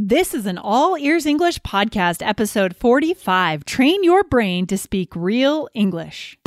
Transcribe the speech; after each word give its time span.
This 0.00 0.32
is 0.32 0.46
an 0.46 0.58
All 0.58 0.96
Ears 0.96 1.26
English 1.26 1.58
podcast, 1.62 2.24
episode 2.24 2.76
45 2.76 3.64
Train 3.64 4.04
Your 4.04 4.22
Brain 4.22 4.64
to 4.68 4.78
Speak 4.78 5.10
Real 5.16 5.68
English. 5.74 6.38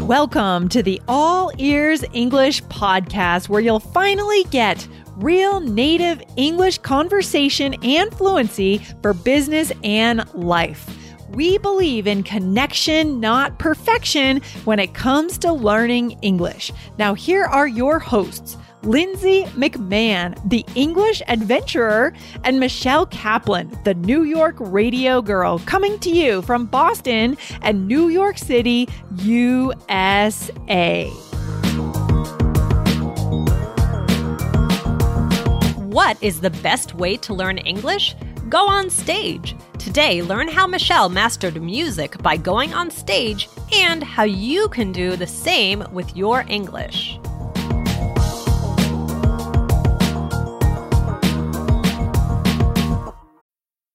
Welcome 0.00 0.68
to 0.70 0.82
the 0.82 1.00
All 1.06 1.52
Ears 1.56 2.04
English 2.12 2.60
podcast, 2.64 3.48
where 3.48 3.60
you'll 3.60 3.78
finally 3.78 4.42
get 4.50 4.88
real 5.14 5.60
native 5.60 6.20
English 6.36 6.78
conversation 6.78 7.76
and 7.84 8.12
fluency 8.12 8.78
for 9.00 9.14
business 9.14 9.70
and 9.84 10.28
life. 10.34 10.84
We 11.28 11.58
believe 11.58 12.08
in 12.08 12.24
connection, 12.24 13.20
not 13.20 13.60
perfection, 13.60 14.40
when 14.64 14.80
it 14.80 14.92
comes 14.92 15.38
to 15.38 15.52
learning 15.52 16.18
English. 16.20 16.72
Now, 16.98 17.14
here 17.14 17.44
are 17.44 17.68
your 17.68 18.00
hosts. 18.00 18.56
Lindsay 18.84 19.44
McMahon, 19.54 20.38
the 20.48 20.64
English 20.74 21.22
adventurer, 21.26 22.12
and 22.44 22.60
Michelle 22.60 23.06
Kaplan, 23.06 23.72
the 23.84 23.94
New 23.94 24.24
York 24.24 24.56
radio 24.58 25.22
girl, 25.22 25.58
coming 25.60 25.98
to 26.00 26.10
you 26.10 26.42
from 26.42 26.66
Boston 26.66 27.38
and 27.62 27.88
New 27.88 28.10
York 28.10 28.36
City, 28.36 28.86
USA. 29.16 31.08
What 35.86 36.22
is 36.22 36.40
the 36.40 36.50
best 36.62 36.94
way 36.94 37.16
to 37.18 37.32
learn 37.32 37.56
English? 37.58 38.14
Go 38.50 38.68
on 38.68 38.90
stage. 38.90 39.56
Today, 39.78 40.20
learn 40.20 40.48
how 40.48 40.66
Michelle 40.66 41.08
mastered 41.08 41.62
music 41.62 42.18
by 42.22 42.36
going 42.36 42.74
on 42.74 42.90
stage 42.90 43.48
and 43.72 44.02
how 44.02 44.24
you 44.24 44.68
can 44.68 44.92
do 44.92 45.16
the 45.16 45.26
same 45.26 45.84
with 45.92 46.14
your 46.14 46.44
English. 46.48 47.18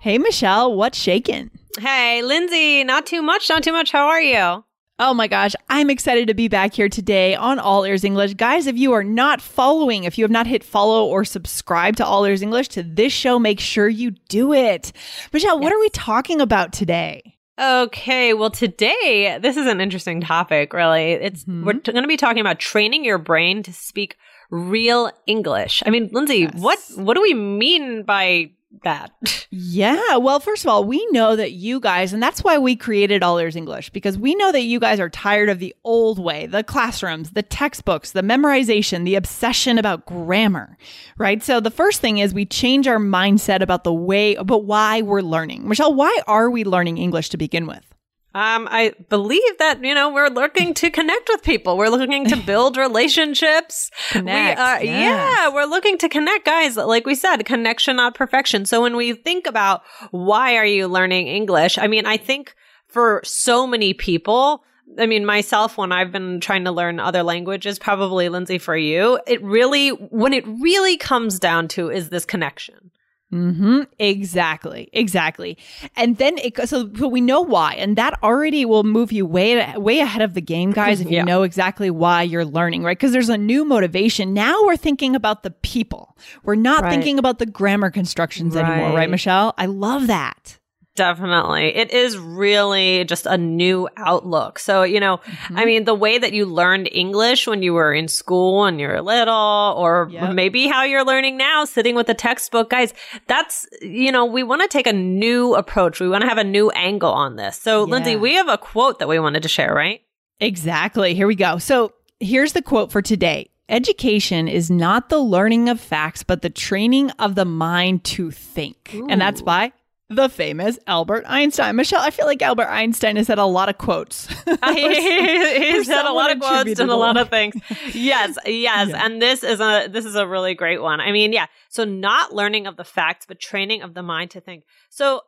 Hey, 0.00 0.16
Michelle, 0.16 0.76
what's 0.76 0.96
shaking? 0.96 1.50
Hey, 1.76 2.22
Lindsay, 2.22 2.84
not 2.84 3.04
too 3.04 3.20
much, 3.20 3.48
not 3.48 3.64
too 3.64 3.72
much. 3.72 3.90
How 3.90 4.06
are 4.06 4.22
you? 4.22 4.64
Oh 5.00 5.12
my 5.12 5.26
gosh, 5.26 5.56
I'm 5.68 5.90
excited 5.90 6.28
to 6.28 6.34
be 6.34 6.46
back 6.46 6.72
here 6.72 6.88
today 6.88 7.34
on 7.34 7.58
All 7.58 7.84
Ears 7.84 8.04
English. 8.04 8.34
Guys, 8.34 8.68
if 8.68 8.78
you 8.78 8.92
are 8.92 9.02
not 9.02 9.40
following, 9.40 10.04
if 10.04 10.16
you 10.16 10.22
have 10.22 10.30
not 10.30 10.46
hit 10.46 10.62
follow 10.62 11.04
or 11.04 11.24
subscribe 11.24 11.96
to 11.96 12.06
All 12.06 12.24
Ears 12.24 12.42
English 12.42 12.68
to 12.68 12.84
this 12.84 13.12
show, 13.12 13.40
make 13.40 13.58
sure 13.58 13.88
you 13.88 14.12
do 14.28 14.52
it. 14.52 14.92
Michelle, 15.32 15.56
yes. 15.56 15.64
what 15.64 15.72
are 15.72 15.80
we 15.80 15.88
talking 15.88 16.40
about 16.40 16.72
today? 16.72 17.36
Okay, 17.60 18.34
well 18.34 18.50
today 18.50 19.36
this 19.42 19.56
is 19.56 19.66
an 19.66 19.80
interesting 19.80 20.20
topic, 20.20 20.72
really. 20.72 21.10
It's 21.10 21.42
mm-hmm. 21.42 21.64
we're 21.64 21.72
t- 21.72 21.90
going 21.90 22.04
to 22.04 22.08
be 22.08 22.16
talking 22.16 22.40
about 22.40 22.60
training 22.60 23.04
your 23.04 23.18
brain 23.18 23.64
to 23.64 23.72
speak 23.72 24.16
real 24.48 25.10
English. 25.26 25.82
I 25.84 25.90
mean, 25.90 26.08
Lindsay, 26.12 26.38
yes. 26.42 26.54
what 26.54 26.78
what 26.94 27.14
do 27.14 27.20
we 27.22 27.34
mean 27.34 28.04
by 28.04 28.52
that. 28.84 29.12
yeah. 29.50 30.16
Well, 30.16 30.40
first 30.40 30.64
of 30.64 30.68
all, 30.68 30.84
we 30.84 31.06
know 31.10 31.36
that 31.36 31.52
you 31.52 31.80
guys, 31.80 32.12
and 32.12 32.22
that's 32.22 32.44
why 32.44 32.58
we 32.58 32.76
created 32.76 33.22
All 33.22 33.38
Ears 33.38 33.56
English, 33.56 33.90
because 33.90 34.18
we 34.18 34.34
know 34.34 34.52
that 34.52 34.62
you 34.62 34.80
guys 34.80 35.00
are 35.00 35.08
tired 35.08 35.48
of 35.48 35.58
the 35.58 35.74
old 35.84 36.18
way, 36.18 36.46
the 36.46 36.62
classrooms, 36.62 37.30
the 37.30 37.42
textbooks, 37.42 38.12
the 38.12 38.22
memorization, 38.22 39.04
the 39.04 39.14
obsession 39.14 39.78
about 39.78 40.06
grammar, 40.06 40.76
right? 41.16 41.42
So 41.42 41.60
the 41.60 41.70
first 41.70 42.00
thing 42.00 42.18
is 42.18 42.34
we 42.34 42.46
change 42.46 42.86
our 42.86 42.98
mindset 42.98 43.60
about 43.60 43.84
the 43.84 43.92
way, 43.92 44.36
but 44.36 44.64
why 44.64 45.02
we're 45.02 45.20
learning. 45.20 45.68
Michelle, 45.68 45.94
why 45.94 46.16
are 46.26 46.50
we 46.50 46.64
learning 46.64 46.98
English 46.98 47.30
to 47.30 47.36
begin 47.36 47.66
with? 47.66 47.84
Um, 48.34 48.68
I 48.70 48.92
believe 49.08 49.58
that, 49.58 49.82
you 49.82 49.94
know, 49.94 50.12
we're 50.12 50.28
looking 50.28 50.74
to 50.74 50.90
connect 50.90 51.28
with 51.28 51.42
people. 51.42 51.78
We're 51.78 51.88
looking 51.88 52.26
to 52.26 52.36
build 52.36 52.76
relationships. 52.88 53.90
Connect. 54.10 54.58
We 54.58 54.62
are, 54.62 54.84
yes. 54.84 55.36
Yeah, 55.38 55.54
we're 55.54 55.64
looking 55.64 55.96
to 55.98 56.08
connect, 56.08 56.44
guys. 56.44 56.76
Like 56.76 57.06
we 57.06 57.14
said, 57.14 57.44
connection, 57.44 57.96
not 57.96 58.14
perfection. 58.14 58.66
So 58.66 58.82
when 58.82 58.96
we 58.96 59.14
think 59.14 59.46
about 59.46 59.82
why 60.10 60.56
are 60.56 60.66
you 60.66 60.88
learning 60.88 61.26
English? 61.26 61.78
I 61.78 61.86
mean, 61.86 62.04
I 62.04 62.18
think 62.18 62.54
for 62.86 63.22
so 63.24 63.66
many 63.66 63.94
people, 63.94 64.62
I 64.98 65.06
mean, 65.06 65.24
myself, 65.24 65.78
when 65.78 65.90
I've 65.90 66.12
been 66.12 66.40
trying 66.40 66.64
to 66.64 66.72
learn 66.72 67.00
other 67.00 67.22
languages, 67.22 67.78
probably 67.78 68.28
Lindsay 68.28 68.58
for 68.58 68.76
you, 68.76 69.18
it 69.26 69.42
really, 69.42 69.90
when 69.90 70.32
it 70.32 70.46
really 70.46 70.96
comes 70.96 71.38
down 71.38 71.68
to 71.68 71.90
is 71.90 72.10
this 72.10 72.24
connection. 72.24 72.90
Mm-hmm. 73.32 73.82
Exactly. 73.98 74.88
Exactly. 74.92 75.58
And 75.96 76.16
then 76.16 76.38
it 76.38 76.56
so, 76.66 76.90
so 76.94 77.08
we 77.08 77.20
know 77.20 77.42
why, 77.42 77.74
and 77.74 77.96
that 77.96 78.18
already 78.22 78.64
will 78.64 78.84
move 78.84 79.12
you 79.12 79.26
way 79.26 79.74
way 79.76 80.00
ahead 80.00 80.22
of 80.22 80.32
the 80.32 80.40
game, 80.40 80.72
guys. 80.72 81.02
If 81.02 81.10
yeah. 81.10 81.20
you 81.20 81.26
know 81.26 81.42
exactly 81.42 81.90
why 81.90 82.22
you're 82.22 82.46
learning, 82.46 82.84
right? 82.84 82.96
Because 82.96 83.12
there's 83.12 83.28
a 83.28 83.36
new 83.36 83.66
motivation. 83.66 84.32
Now 84.32 84.64
we're 84.64 84.78
thinking 84.78 85.14
about 85.14 85.42
the 85.42 85.50
people. 85.50 86.16
We're 86.42 86.54
not 86.54 86.82
right. 86.82 86.90
thinking 86.90 87.18
about 87.18 87.38
the 87.38 87.46
grammar 87.46 87.90
constructions 87.90 88.54
right. 88.54 88.64
anymore, 88.64 88.96
right, 88.96 89.10
Michelle? 89.10 89.54
I 89.58 89.66
love 89.66 90.06
that. 90.06 90.57
Definitely. 90.98 91.76
It 91.76 91.92
is 91.92 92.18
really 92.18 93.04
just 93.04 93.24
a 93.24 93.38
new 93.38 93.88
outlook. 93.96 94.58
So, 94.58 94.82
you 94.82 94.98
know, 94.98 95.18
mm-hmm. 95.18 95.56
I 95.56 95.64
mean, 95.64 95.84
the 95.84 95.94
way 95.94 96.18
that 96.18 96.32
you 96.32 96.44
learned 96.44 96.88
English 96.92 97.46
when 97.46 97.62
you 97.62 97.72
were 97.72 97.94
in 97.94 98.08
school 98.08 98.64
and 98.64 98.80
you're 98.80 99.00
little, 99.00 99.74
or 99.78 100.08
yep. 100.10 100.34
maybe 100.34 100.66
how 100.66 100.82
you're 100.82 101.04
learning 101.04 101.36
now, 101.36 101.64
sitting 101.64 101.94
with 101.94 102.08
a 102.08 102.14
textbook, 102.14 102.70
guys, 102.70 102.92
that's, 103.28 103.66
you 103.80 104.10
know, 104.10 104.24
we 104.24 104.42
want 104.42 104.60
to 104.62 104.68
take 104.68 104.88
a 104.88 104.92
new 104.92 105.54
approach. 105.54 106.00
We 106.00 106.08
want 106.08 106.22
to 106.22 106.28
have 106.28 106.38
a 106.38 106.44
new 106.44 106.70
angle 106.70 107.12
on 107.12 107.36
this. 107.36 107.56
So, 107.56 107.86
yeah. 107.86 107.92
Lindsay, 107.92 108.16
we 108.16 108.34
have 108.34 108.48
a 108.48 108.58
quote 108.58 108.98
that 108.98 109.08
we 109.08 109.20
wanted 109.20 109.44
to 109.44 109.48
share, 109.48 109.72
right? 109.72 110.02
Exactly. 110.40 111.14
Here 111.14 111.28
we 111.28 111.36
go. 111.36 111.58
So, 111.58 111.92
here's 112.20 112.52
the 112.52 112.62
quote 112.62 112.90
for 112.90 113.00
today. 113.00 113.50
Education 113.68 114.48
is 114.48 114.70
not 114.70 115.10
the 115.10 115.18
learning 115.18 115.68
of 115.68 115.78
facts, 115.78 116.22
but 116.22 116.42
the 116.42 116.50
training 116.50 117.10
of 117.12 117.34
the 117.34 117.44
mind 117.44 118.02
to 118.02 118.30
think. 118.30 118.92
Ooh. 118.94 119.06
And 119.08 119.20
that's 119.20 119.42
by 119.42 119.72
the 120.10 120.28
famous 120.28 120.78
Albert 120.86 121.24
Einstein. 121.26 121.76
Michelle, 121.76 122.00
I 122.00 122.10
feel 122.10 122.26
like 122.26 122.40
Albert 122.40 122.68
Einstein 122.68 123.16
has 123.16 123.28
had 123.28 123.38
a 123.38 123.44
lot 123.44 123.68
of 123.68 123.76
quotes. 123.76 124.26
He's 124.46 125.88
had 125.88 126.06
a 126.06 126.12
lot 126.12 126.30
of 126.30 126.40
quotes 126.40 126.80
and 126.80 126.90
a 126.90 126.96
lot 126.96 127.16
of 127.16 127.28
things. 127.28 127.54
Yes, 127.94 128.36
yes, 128.46 128.88
yeah. 128.88 129.04
and 129.04 129.20
this 129.20 129.42
is 129.42 129.60
a 129.60 129.88
this 129.88 130.04
is 130.04 130.14
a 130.14 130.26
really 130.26 130.54
great 130.54 130.80
one. 130.80 131.00
I 131.00 131.10
mean, 131.12 131.32
yeah. 131.32 131.46
So 131.68 131.84
not 131.84 132.34
learning 132.34 132.66
of 132.66 132.76
the 132.76 132.84
facts, 132.84 133.24
but 133.26 133.40
training 133.40 133.82
of 133.82 133.94
the 133.94 134.02
mind 134.02 134.30
to 134.32 134.40
think. 134.40 134.64
So 134.90 135.22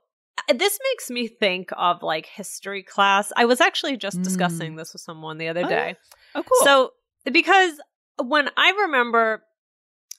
uh, 0.48 0.52
this 0.52 0.78
makes 0.90 1.10
me 1.10 1.26
think 1.26 1.70
of 1.76 2.02
like 2.02 2.26
history 2.26 2.82
class. 2.82 3.32
I 3.36 3.44
was 3.44 3.60
actually 3.60 3.96
just 3.96 4.18
mm. 4.18 4.24
discussing 4.24 4.76
this 4.76 4.92
with 4.92 5.02
someone 5.02 5.38
the 5.38 5.48
other 5.48 5.64
day. 5.64 5.96
Oh, 6.34 6.40
oh 6.40 6.42
cool. 6.42 6.66
So 6.66 6.92
because 7.30 7.80
when 8.22 8.50
I 8.56 8.70
remember 8.82 9.42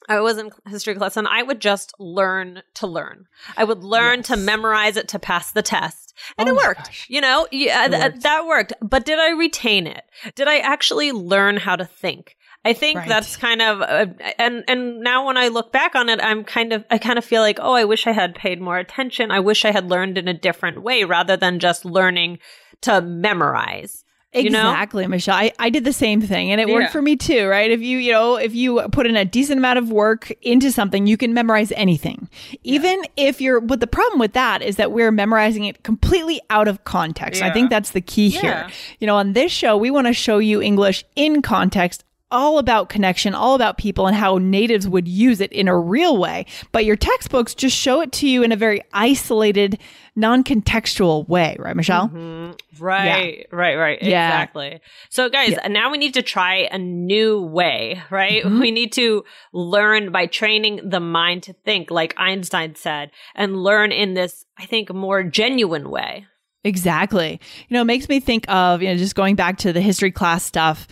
I 0.08 0.20
was 0.20 0.38
in 0.38 0.50
history 0.66 0.94
class 0.94 1.16
and 1.16 1.28
I 1.28 1.42
would 1.42 1.60
just 1.60 1.92
learn 1.98 2.62
to 2.74 2.86
learn. 2.86 3.26
I 3.56 3.64
would 3.64 3.84
learn 3.84 4.18
yes. 4.18 4.28
to 4.28 4.36
memorize 4.36 4.96
it 4.96 5.08
to 5.08 5.18
pass 5.18 5.52
the 5.52 5.62
test. 5.62 6.14
And 6.38 6.48
oh 6.48 6.52
it 6.52 6.56
worked. 6.56 6.86
Gosh. 6.86 7.06
You 7.08 7.20
know, 7.20 7.46
yeah, 7.50 7.88
th- 7.88 8.02
worked. 8.02 8.22
that 8.22 8.46
worked. 8.46 8.72
But 8.80 9.04
did 9.04 9.18
I 9.18 9.30
retain 9.30 9.86
it? 9.86 10.04
Did 10.34 10.48
I 10.48 10.58
actually 10.58 11.12
learn 11.12 11.56
how 11.56 11.76
to 11.76 11.84
think? 11.84 12.36
I 12.64 12.72
think 12.74 12.98
right. 12.98 13.08
that's 13.08 13.36
kind 13.36 13.60
of 13.60 13.80
uh, 13.80 14.06
and 14.38 14.62
and 14.68 15.00
now 15.00 15.26
when 15.26 15.36
I 15.36 15.48
look 15.48 15.72
back 15.72 15.96
on 15.96 16.08
it 16.08 16.20
I'm 16.22 16.44
kind 16.44 16.72
of 16.72 16.84
I 16.90 16.98
kind 16.98 17.18
of 17.18 17.24
feel 17.24 17.42
like 17.42 17.58
oh 17.60 17.72
I 17.72 17.84
wish 17.84 18.06
I 18.06 18.12
had 18.12 18.36
paid 18.36 18.60
more 18.60 18.78
attention. 18.78 19.32
I 19.32 19.40
wish 19.40 19.64
I 19.64 19.72
had 19.72 19.90
learned 19.90 20.16
in 20.16 20.28
a 20.28 20.34
different 20.34 20.82
way 20.82 21.02
rather 21.02 21.36
than 21.36 21.58
just 21.58 21.84
learning 21.84 22.38
to 22.82 23.00
memorize. 23.00 24.04
Exactly, 24.34 25.02
you 25.02 25.08
know? 25.08 25.10
Michelle. 25.10 25.36
I, 25.36 25.52
I 25.58 25.68
did 25.68 25.84
the 25.84 25.92
same 25.92 26.22
thing 26.22 26.50
and 26.50 26.60
it 26.60 26.68
yeah. 26.68 26.74
worked 26.74 26.92
for 26.92 27.02
me 27.02 27.16
too, 27.16 27.46
right? 27.46 27.70
If 27.70 27.82
you, 27.82 27.98
you 27.98 28.12
know, 28.12 28.36
if 28.36 28.54
you 28.54 28.80
put 28.90 29.06
in 29.06 29.16
a 29.16 29.24
decent 29.24 29.58
amount 29.58 29.78
of 29.78 29.90
work 29.90 30.32
into 30.40 30.72
something, 30.72 31.06
you 31.06 31.16
can 31.16 31.34
memorize 31.34 31.70
anything. 31.72 32.28
Yeah. 32.50 32.58
Even 32.64 33.02
if 33.16 33.40
you're, 33.40 33.60
but 33.60 33.80
the 33.80 33.86
problem 33.86 34.18
with 34.18 34.32
that 34.32 34.62
is 34.62 34.76
that 34.76 34.90
we're 34.90 35.12
memorizing 35.12 35.64
it 35.64 35.82
completely 35.82 36.40
out 36.48 36.66
of 36.66 36.84
context. 36.84 37.40
Yeah. 37.40 37.48
I 37.48 37.52
think 37.52 37.68
that's 37.68 37.90
the 37.90 38.00
key 38.00 38.30
here. 38.30 38.68
You 39.00 39.06
know, 39.06 39.16
on 39.16 39.34
this 39.34 39.52
show, 39.52 39.76
we 39.76 39.90
want 39.90 40.06
to 40.06 40.14
show 40.14 40.38
you 40.38 40.62
English 40.62 41.04
in 41.14 41.42
context 41.42 42.04
all 42.32 42.58
about 42.58 42.88
connection, 42.88 43.34
all 43.34 43.54
about 43.54 43.78
people 43.78 44.06
and 44.06 44.16
how 44.16 44.38
natives 44.38 44.88
would 44.88 45.06
use 45.06 45.40
it 45.40 45.52
in 45.52 45.68
a 45.68 45.78
real 45.78 46.16
way. 46.16 46.46
But 46.72 46.84
your 46.84 46.96
textbooks 46.96 47.54
just 47.54 47.76
show 47.76 48.00
it 48.00 48.10
to 48.12 48.28
you 48.28 48.42
in 48.42 48.50
a 48.50 48.56
very 48.56 48.82
isolated, 48.92 49.78
non 50.16 50.42
contextual 50.42 51.28
way, 51.28 51.56
right, 51.58 51.76
Michelle? 51.76 52.08
Mm-hmm. 52.08 52.82
Right, 52.82 53.38
yeah. 53.38 53.56
right, 53.56 53.76
right. 53.76 54.02
Yeah. 54.02 54.28
Exactly. 54.28 54.80
So, 55.10 55.28
guys, 55.28 55.50
yeah. 55.50 55.68
now 55.68 55.92
we 55.92 55.98
need 55.98 56.14
to 56.14 56.22
try 56.22 56.68
a 56.72 56.78
new 56.78 57.40
way, 57.40 58.02
right? 58.10 58.42
Mm-hmm. 58.42 58.60
We 58.60 58.70
need 58.70 58.92
to 58.94 59.24
learn 59.52 60.10
by 60.10 60.26
training 60.26 60.80
the 60.88 61.00
mind 61.00 61.44
to 61.44 61.52
think, 61.52 61.90
like 61.90 62.14
Einstein 62.16 62.74
said, 62.74 63.10
and 63.34 63.62
learn 63.62 63.92
in 63.92 64.14
this, 64.14 64.44
I 64.58 64.66
think, 64.66 64.92
more 64.92 65.22
genuine 65.22 65.90
way. 65.90 66.26
Exactly. 66.64 67.40
You 67.68 67.74
know, 67.74 67.82
it 67.82 67.86
makes 67.86 68.08
me 68.08 68.20
think 68.20 68.48
of, 68.48 68.82
you 68.82 68.88
know, 68.88 68.96
just 68.96 69.14
going 69.14 69.34
back 69.34 69.58
to 69.58 69.72
the 69.72 69.80
history 69.80 70.12
class 70.12 70.44
stuff. 70.44 70.86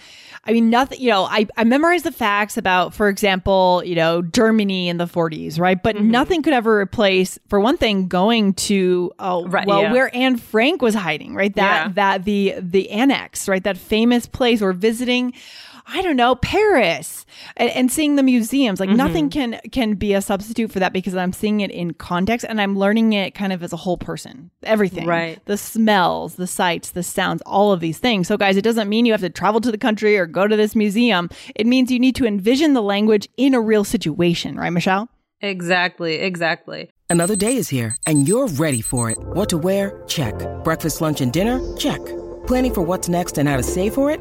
I 0.51 0.53
mean, 0.53 0.69
nothing, 0.69 1.01
you 1.01 1.11
know, 1.11 1.27
I, 1.27 1.47
I 1.57 1.63
memorized 1.63 2.05
the 2.05 2.11
facts 2.11 2.57
about, 2.57 2.93
for 2.93 3.09
example, 3.09 3.85
you 3.87 3.95
know, 3.95 4.21
Germany 4.21 4.89
in 4.89 4.97
the 4.97 5.05
40s, 5.05 5.61
right? 5.61 5.81
But 5.81 5.95
mm-hmm. 5.95 6.11
nothing 6.11 6.43
could 6.43 6.53
ever 6.53 6.81
replace, 6.81 7.39
for 7.49 7.61
one 7.61 7.77
thing, 7.77 8.09
going 8.09 8.55
to, 8.55 9.13
oh, 9.21 9.47
right, 9.47 9.65
well, 9.65 9.83
yeah. 9.83 9.93
where 9.93 10.13
Anne 10.13 10.39
Frank 10.39 10.83
was 10.83 10.97
hiding, 10.97 11.37
right? 11.37 11.55
That, 11.55 11.87
yeah. 11.87 11.93
that, 11.93 12.25
the, 12.25 12.57
the 12.59 12.91
annex, 12.91 13.47
right? 13.47 13.63
That 13.63 13.79
famous 13.79 14.27
place 14.27 14.61
or 14.61 14.73
visiting 14.73 15.35
I 15.93 16.03
don't 16.03 16.17
know, 16.17 16.37
Paris 16.37 17.27
and, 17.57 17.71
and 17.71 17.93
seeing 17.93 18.17
the 18.17 18.23
museums. 18.23 18.81
Like 18.81 18.89
mm-hmm. 18.89 18.99
nothing 18.99 19.31
can 19.31 19.61
can 19.73 19.95
be 19.95 20.15
a 20.15 20.23
substitute 20.23 20.71
for 20.71 20.79
that 20.79 20.93
because 20.93 21.15
I'm 21.15 21.33
seeing 21.33 21.61
it 21.61 21.71
in 21.71 21.95
context 21.95 22.47
and 22.49 22.61
I'm 22.61 22.79
learning 22.79 23.13
it 23.13 23.35
kind 23.35 23.53
of 23.53 23.63
as 23.63 23.73
a 23.73 23.77
whole 23.77 23.97
person. 23.97 24.51
Everything. 24.63 25.07
Right. 25.07 25.45
The 25.47 25.57
smells, 25.57 26.37
the 26.37 26.47
sights, 26.47 26.93
the 26.93 27.03
sounds, 27.03 27.43
all 27.45 27.73
of 27.73 27.81
these 27.81 27.99
things. 27.99 28.29
So 28.29 28.37
guys, 28.37 28.57
it 28.57 28.63
doesn't 28.63 28.89
mean 28.89 29.05
you 29.05 29.13
have 29.13 29.21
to 29.21 29.31
travel 29.31 29.61
to 29.61 29.71
the 29.71 29.79
country 29.79 30.17
or 30.17 30.27
go 30.27 30.47
to 30.47 30.57
this 30.57 30.77
museum. 30.77 31.29
It 31.55 31.67
means 31.67 31.91
you 31.91 31.99
need 31.99 32.17
to 32.17 32.27
envision 32.27 32.75
the 32.75 32.83
language 32.83 33.29
in 33.37 33.55
a 33.55 33.61
real 33.61 33.85
situation, 33.85 34.57
right, 34.57 34.71
Michelle? 34.71 35.09
Exactly, 35.41 36.17
exactly. 36.17 36.91
Another 37.09 37.35
day 37.35 37.57
is 37.57 37.69
here 37.69 37.97
and 38.07 38.29
you're 38.29 38.47
ready 38.47 38.81
for 38.81 39.11
it. 39.11 39.19
What 39.19 39.49
to 39.49 39.59
wear? 39.59 40.03
Check. 40.07 40.35
Breakfast, 40.63 41.01
lunch 41.01 41.21
and 41.21 41.33
dinner? 41.33 41.61
Check. 41.77 42.01
Planning 42.47 42.75
for 42.75 42.83
what's 42.83 43.09
next 43.09 43.39
and 43.39 43.49
how 43.49 43.57
to 43.57 43.63
save 43.63 43.95
for 43.95 44.11
it? 44.11 44.21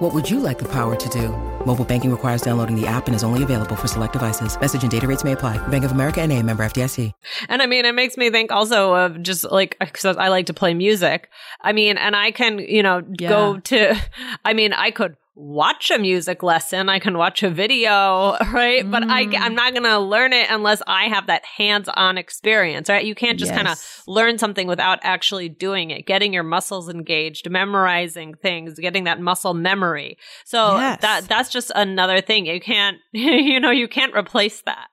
What 0.00 0.14
would 0.14 0.30
you 0.30 0.40
like 0.40 0.58
the 0.58 0.68
power 0.68 0.96
to 0.96 1.08
do? 1.10 1.28
Mobile 1.66 1.84
banking 1.84 2.10
requires 2.10 2.40
downloading 2.40 2.74
the 2.74 2.86
app 2.86 3.06
and 3.06 3.14
is 3.14 3.22
only 3.22 3.42
available 3.42 3.76
for 3.76 3.86
select 3.86 4.14
devices. 4.14 4.58
Message 4.58 4.80
and 4.80 4.90
data 4.90 5.06
rates 5.06 5.24
may 5.24 5.32
apply. 5.32 5.58
Bank 5.68 5.84
of 5.84 5.92
America 5.92 6.22
and 6.22 6.32
a 6.32 6.42
member 6.42 6.64
FDIC. 6.64 7.12
And 7.50 7.60
I 7.60 7.66
mean, 7.66 7.84
it 7.84 7.94
makes 7.94 8.16
me 8.16 8.30
think 8.30 8.50
also 8.50 8.94
of 8.94 9.22
just 9.22 9.44
like, 9.52 9.76
cause 9.78 10.16
I 10.16 10.28
like 10.28 10.46
to 10.46 10.54
play 10.54 10.72
music. 10.72 11.28
I 11.60 11.74
mean, 11.74 11.98
and 11.98 12.16
I 12.16 12.30
can, 12.30 12.60
you 12.60 12.82
know, 12.82 13.02
yeah. 13.18 13.28
go 13.28 13.58
to, 13.58 13.94
I 14.46 14.54
mean, 14.54 14.72
I 14.72 14.90
could 14.90 15.16
watch 15.34 15.90
a 15.90 15.98
music 15.98 16.42
lesson. 16.42 16.88
I 16.88 16.98
can 16.98 17.16
watch 17.16 17.42
a 17.42 17.50
video, 17.50 18.36
right? 18.52 18.84
Mm. 18.84 18.90
But 18.90 19.04
I, 19.04 19.26
mm. 19.26 19.38
I'm 19.38 19.54
not 19.54 19.72
going 19.72 19.84
to 19.84 19.98
learn 19.98 20.32
it 20.32 20.48
unless 20.50 20.82
I 20.86 21.04
have 21.04 21.26
that 21.28 21.44
hands 21.44 21.88
on 21.88 22.18
experience, 22.18 22.88
right? 22.88 23.04
You 23.04 23.14
can't 23.14 23.38
just 23.38 23.50
yes. 23.52 23.56
kind 23.56 23.68
of 23.68 23.78
learn 24.06 24.38
something 24.38 24.66
without 24.66 24.98
actually 25.02 25.48
doing 25.48 25.90
it, 25.90 26.06
getting 26.06 26.32
your 26.32 26.42
muscles 26.42 26.88
engaged, 26.88 27.48
memorizing 27.48 28.34
things, 28.34 28.78
getting 28.78 29.04
that 29.04 29.20
muscle 29.20 29.54
memory. 29.54 30.18
So 30.44 30.76
yes. 30.76 31.00
that, 31.02 31.28
that's 31.28 31.50
just 31.50 31.70
another 31.74 32.20
thing. 32.20 32.46
You 32.46 32.60
can't, 32.60 32.98
you 33.12 33.60
know, 33.60 33.70
you 33.70 33.88
can't 33.88 34.14
replace 34.14 34.62
that. 34.62 34.88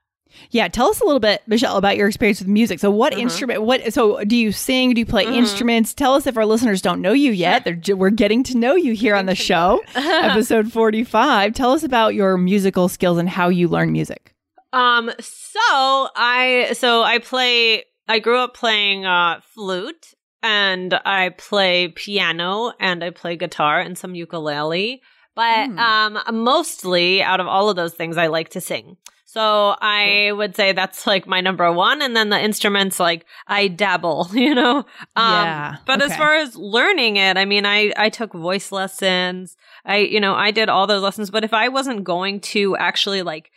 Yeah, 0.52 0.68
tell 0.68 0.90
us 0.90 1.02
a 1.02 1.06
little 1.06 1.20
bit, 1.20 1.42
Michelle, 1.48 1.78
about 1.78 1.98
your 1.98 2.08
experience 2.08 2.40
with 2.40 2.48
music. 2.48 2.80
So, 2.80 2.92
what 2.92 3.14
uh-huh. 3.14 3.22
instrument? 3.22 3.64
What? 3.64 3.94
So, 3.94 4.24
do 4.24 4.36
you 4.36 4.52
sing? 4.52 4.94
Do 4.94 5.00
you 5.00 5.06
play 5.06 5.26
uh-huh. 5.26 5.36
instruments? 5.36 5.94
Tell 5.94 6.14
us 6.14 6.28
if 6.28 6.38
our 6.38 6.46
listeners 6.46 6.82
don't 6.82 7.02
know 7.02 7.14
you 7.14 7.32
yet. 7.32 7.64
They're, 7.64 7.96
we're 7.96 8.10
getting 8.10 8.44
to 8.44 8.58
know 8.58 8.76
you 8.76 8.94
here 8.94 9.16
on 9.16 9.26
the 9.26 9.36
show, 9.36 9.82
episode 9.96 10.72
forty-five. 10.72 11.54
Tell 11.54 11.72
us 11.72 11.84
about 11.84 12.14
your 12.14 12.38
musical 12.38 12.90
skills 12.90 13.18
and 13.18 13.30
how 13.30 13.50
you 13.50 13.68
learn 13.68 13.92
music. 13.92 14.34
Um. 14.74 15.12
So 15.20 15.60
I 15.64 16.72
so 16.74 17.04
I 17.04 17.20
play. 17.20 17.86
I 18.08 18.20
grew 18.20 18.38
up 18.38 18.54
playing 18.54 19.06
uh, 19.06 19.42
flute, 19.54 20.14
and 20.42 20.94
I 21.06 21.30
play 21.30 21.90
piano, 21.90 22.74
and 22.80 23.04
I 23.04 23.10
play 23.10 23.36
guitar 23.36 23.80
and 23.80 23.98
some 23.98 24.16
ukulele. 24.16 25.02
But 25.38 25.70
mm. 25.70 25.78
um, 25.78 26.44
mostly 26.44 27.22
out 27.22 27.40
of 27.40 27.46
all 27.46 27.70
of 27.70 27.76
those 27.76 27.94
things, 27.94 28.18
I 28.18 28.26
like 28.26 28.50
to 28.50 28.62
sing. 28.62 28.98
So 29.30 29.76
I 29.82 30.32
would 30.32 30.56
say 30.56 30.72
that's 30.72 31.06
like 31.06 31.28
my 31.28 31.42
number 31.42 31.70
one. 31.70 32.02
And 32.02 32.16
then 32.16 32.30
the 32.30 32.42
instruments, 32.42 32.98
like 32.98 33.26
I 33.46 33.68
dabble, 33.68 34.30
you 34.34 34.56
know? 34.56 34.78
Um, 34.78 34.86
yeah. 35.18 35.76
But 35.86 36.02
okay. 36.02 36.10
as 36.10 36.18
far 36.18 36.38
as 36.38 36.56
learning 36.56 37.18
it, 37.18 37.36
I 37.36 37.44
mean, 37.44 37.66
I, 37.66 37.92
I 37.98 38.08
took 38.08 38.32
voice 38.32 38.72
lessons. 38.72 39.58
I, 39.84 39.98
you 39.98 40.22
know, 40.22 40.34
I 40.34 40.52
did 40.52 40.70
all 40.70 40.88
those 40.88 41.04
lessons. 41.04 41.30
But 41.30 41.44
if 41.44 41.54
I 41.54 41.68
wasn't 41.68 42.06
going 42.06 42.40
to 42.40 42.78
actually 42.78 43.22
like 43.22 43.52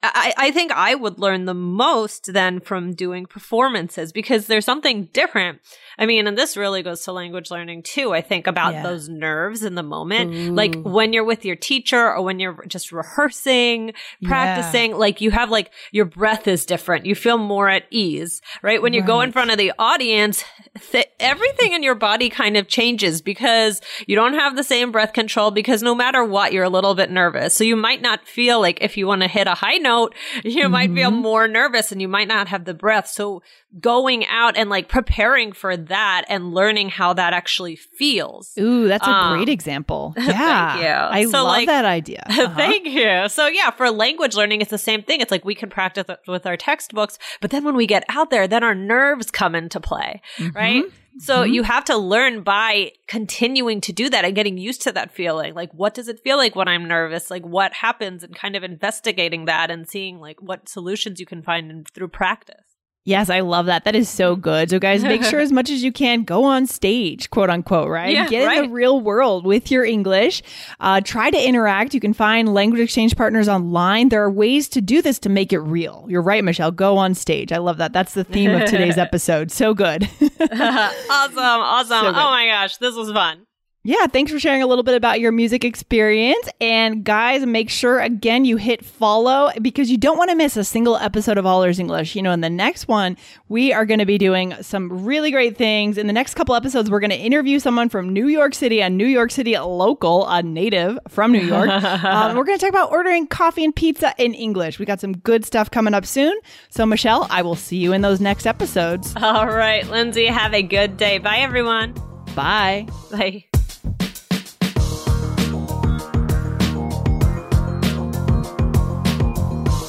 I, 0.00 0.32
I 0.38 0.50
think 0.52 0.70
I 0.70 0.94
would 0.94 1.18
learn 1.18 1.44
the 1.46 1.54
most 1.54 2.32
then 2.32 2.60
from 2.60 2.94
doing 2.94 3.26
performances 3.26 4.12
because 4.12 4.46
there's 4.46 4.64
something 4.64 5.06
different. 5.12 5.60
I 5.98 6.06
mean, 6.06 6.28
and 6.28 6.38
this 6.38 6.56
really 6.56 6.84
goes 6.84 7.02
to 7.02 7.12
language 7.12 7.50
learning 7.50 7.82
too. 7.82 8.14
I 8.14 8.20
think 8.20 8.46
about 8.46 8.74
yeah. 8.74 8.84
those 8.84 9.08
nerves 9.08 9.64
in 9.64 9.74
the 9.74 9.82
moment. 9.82 10.32
Ooh. 10.32 10.54
Like 10.54 10.76
when 10.76 11.12
you're 11.12 11.24
with 11.24 11.44
your 11.44 11.56
teacher 11.56 12.14
or 12.14 12.22
when 12.22 12.38
you're 12.38 12.64
just 12.66 12.92
rehearsing, 12.92 13.92
practicing, 14.22 14.90
yeah. 14.90 14.96
like 14.98 15.20
you 15.20 15.32
have 15.32 15.50
like 15.50 15.72
your 15.90 16.04
breath 16.04 16.46
is 16.46 16.64
different. 16.64 17.04
You 17.04 17.16
feel 17.16 17.36
more 17.36 17.68
at 17.68 17.82
ease, 17.90 18.40
right? 18.62 18.80
When 18.80 18.92
you 18.92 19.00
right. 19.00 19.08
go 19.08 19.20
in 19.20 19.32
front 19.32 19.50
of 19.50 19.58
the 19.58 19.72
audience, 19.80 20.44
th- 20.92 21.10
everything 21.18 21.72
in 21.72 21.82
your 21.82 21.96
body 21.96 22.30
kind 22.30 22.56
of 22.56 22.68
changes 22.68 23.20
because 23.20 23.80
you 24.06 24.14
don't 24.14 24.34
have 24.34 24.54
the 24.54 24.62
same 24.62 24.92
breath 24.92 25.12
control 25.12 25.50
because 25.50 25.82
no 25.82 25.96
matter 25.96 26.22
what, 26.22 26.52
you're 26.52 26.62
a 26.62 26.70
little 26.70 26.94
bit 26.94 27.10
nervous. 27.10 27.56
So 27.56 27.64
you 27.64 27.74
might 27.74 28.00
not 28.00 28.28
feel 28.28 28.60
like 28.60 28.80
if 28.80 28.96
you 28.96 29.08
want 29.08 29.22
to 29.22 29.28
hit 29.28 29.48
a 29.48 29.54
high 29.54 29.78
note, 29.78 29.87
note, 29.88 30.14
you 30.44 30.64
mm-hmm. 30.64 30.72
might 30.72 30.92
feel 30.92 31.10
mm-hmm. 31.10 31.20
more 31.20 31.48
nervous 31.48 31.92
and 31.92 32.00
you 32.00 32.08
might 32.08 32.28
not 32.28 32.48
have 32.48 32.64
the 32.64 32.74
breath. 32.74 33.08
So 33.08 33.42
going 33.80 34.26
out 34.26 34.56
and 34.56 34.70
like 34.70 34.88
preparing 34.88 35.52
for 35.52 35.76
that 35.76 36.24
and 36.28 36.54
learning 36.54 36.90
how 36.90 37.12
that 37.14 37.32
actually 37.32 37.76
feels. 37.76 38.52
Ooh, 38.58 38.88
that's 38.88 39.06
a 39.06 39.10
um, 39.10 39.36
great 39.36 39.48
example. 39.48 40.14
Yeah. 40.28 40.72
thank 40.72 40.82
you. 40.82 40.88
I 40.88 41.24
so 41.24 41.44
love 41.44 41.56
like, 41.56 41.66
that 41.66 41.84
idea. 41.84 42.24
Uh-huh. 42.38 42.54
thank 42.54 42.86
you. 42.86 43.28
So 43.28 43.46
yeah, 43.46 43.70
for 43.70 43.90
language 43.90 44.34
learning, 44.36 44.60
it's 44.60 44.70
the 44.70 44.78
same 44.78 45.02
thing. 45.02 45.20
It's 45.20 45.30
like 45.30 45.44
we 45.44 45.54
can 45.54 45.70
practice 45.70 46.04
with 46.28 46.46
our 46.46 46.56
textbooks, 46.56 47.18
but 47.40 47.50
then 47.50 47.64
when 47.64 47.74
we 47.74 47.86
get 47.86 48.04
out 48.08 48.30
there, 48.30 48.46
then 48.46 48.62
our 48.62 48.74
nerves 48.74 49.30
come 49.30 49.54
into 49.54 49.80
play, 49.80 50.20
mm-hmm. 50.36 50.56
right? 50.56 50.84
So 51.18 51.42
mm-hmm. 51.42 51.52
you 51.52 51.62
have 51.64 51.84
to 51.86 51.96
learn 51.96 52.42
by 52.42 52.92
continuing 53.08 53.80
to 53.82 53.92
do 53.92 54.08
that 54.08 54.24
and 54.24 54.34
getting 54.34 54.56
used 54.56 54.82
to 54.82 54.92
that 54.92 55.10
feeling. 55.10 55.54
Like, 55.54 55.72
what 55.72 55.94
does 55.94 56.08
it 56.08 56.20
feel 56.20 56.36
like 56.36 56.54
when 56.54 56.68
I'm 56.68 56.86
nervous? 56.86 57.30
Like, 57.30 57.44
what 57.44 57.72
happens 57.74 58.22
and 58.22 58.34
kind 58.34 58.54
of 58.54 58.62
investigating 58.62 59.46
that 59.46 59.70
and 59.70 59.88
seeing 59.88 60.20
like 60.20 60.40
what 60.40 60.68
solutions 60.68 61.18
you 61.18 61.26
can 61.26 61.42
find 61.42 61.70
in, 61.70 61.84
through 61.84 62.08
practice. 62.08 62.77
Yes, 63.08 63.30
I 63.30 63.40
love 63.40 63.64
that. 63.64 63.84
That 63.84 63.96
is 63.96 64.06
so 64.06 64.36
good. 64.36 64.68
So, 64.68 64.78
guys, 64.78 65.02
make 65.02 65.24
sure 65.24 65.40
as 65.48 65.50
much 65.50 65.70
as 65.70 65.82
you 65.82 65.90
can 65.92 66.24
go 66.24 66.44
on 66.44 66.66
stage, 66.66 67.30
quote 67.30 67.48
unquote, 67.48 67.88
right? 67.88 68.12
Yeah, 68.12 68.28
Get 68.28 68.44
right. 68.44 68.58
in 68.58 68.64
the 68.64 68.70
real 68.70 69.00
world 69.00 69.46
with 69.46 69.70
your 69.70 69.82
English. 69.82 70.42
Uh, 70.78 71.00
try 71.00 71.30
to 71.30 71.42
interact. 71.48 71.94
You 71.94 72.00
can 72.00 72.12
find 72.12 72.52
language 72.52 72.82
exchange 72.82 73.16
partners 73.16 73.48
online. 73.48 74.10
There 74.10 74.22
are 74.22 74.30
ways 74.30 74.68
to 74.68 74.82
do 74.82 75.00
this 75.00 75.18
to 75.20 75.30
make 75.30 75.54
it 75.54 75.60
real. 75.60 76.04
You're 76.06 76.20
right, 76.20 76.44
Michelle. 76.44 76.70
Go 76.70 76.98
on 76.98 77.14
stage. 77.14 77.50
I 77.50 77.56
love 77.56 77.78
that. 77.78 77.94
That's 77.94 78.12
the 78.12 78.24
theme 78.24 78.50
of 78.50 78.68
today's 78.68 78.98
episode. 78.98 79.50
So 79.50 79.72
good. 79.72 80.02
awesome. 80.50 81.38
Awesome. 81.38 81.88
So 81.88 82.08
oh 82.08 82.12
my 82.12 82.46
gosh. 82.46 82.76
This 82.76 82.94
was 82.94 83.10
fun. 83.10 83.47
Yeah, 83.88 84.06
thanks 84.06 84.30
for 84.30 84.38
sharing 84.38 84.62
a 84.62 84.66
little 84.66 84.84
bit 84.84 84.96
about 84.96 85.18
your 85.18 85.32
music 85.32 85.64
experience. 85.64 86.46
And 86.60 87.04
guys, 87.04 87.46
make 87.46 87.70
sure 87.70 88.00
again 88.00 88.44
you 88.44 88.58
hit 88.58 88.84
follow 88.84 89.50
because 89.62 89.90
you 89.90 89.96
don't 89.96 90.18
want 90.18 90.28
to 90.28 90.36
miss 90.36 90.58
a 90.58 90.64
single 90.64 90.98
episode 90.98 91.38
of 91.38 91.46
All 91.46 91.62
Ears 91.62 91.78
English. 91.78 92.14
You 92.14 92.20
know, 92.20 92.32
in 92.32 92.42
the 92.42 92.50
next 92.50 92.86
one, 92.86 93.16
we 93.48 93.72
are 93.72 93.86
going 93.86 94.00
to 94.00 94.04
be 94.04 94.18
doing 94.18 94.54
some 94.60 95.06
really 95.06 95.30
great 95.30 95.56
things. 95.56 95.96
In 95.96 96.06
the 96.06 96.12
next 96.12 96.34
couple 96.34 96.54
episodes, 96.54 96.90
we're 96.90 97.00
going 97.00 97.12
to 97.12 97.16
interview 97.16 97.58
someone 97.58 97.88
from 97.88 98.12
New 98.12 98.28
York 98.28 98.52
City, 98.52 98.82
a 98.82 98.90
New 98.90 99.06
York 99.06 99.30
City 99.30 99.56
local, 99.56 100.28
a 100.28 100.42
native 100.42 100.98
from 101.08 101.32
New 101.32 101.40
York. 101.40 101.70
um, 102.04 102.36
we're 102.36 102.44
going 102.44 102.58
to 102.58 102.60
talk 102.60 102.68
about 102.68 102.92
ordering 102.92 103.26
coffee 103.26 103.64
and 103.64 103.74
pizza 103.74 104.14
in 104.18 104.34
English. 104.34 104.78
We 104.78 104.84
got 104.84 105.00
some 105.00 105.16
good 105.16 105.46
stuff 105.46 105.70
coming 105.70 105.94
up 105.94 106.04
soon. 106.04 106.38
So, 106.68 106.84
Michelle, 106.84 107.26
I 107.30 107.40
will 107.40 107.56
see 107.56 107.78
you 107.78 107.94
in 107.94 108.02
those 108.02 108.20
next 108.20 108.46
episodes. 108.46 109.14
All 109.16 109.46
right, 109.46 109.88
Lindsay, 109.88 110.26
have 110.26 110.52
a 110.52 110.62
good 110.62 110.98
day. 110.98 111.16
Bye, 111.16 111.38
everyone. 111.38 111.94
Bye. 112.34 112.86
Bye. 113.10 113.47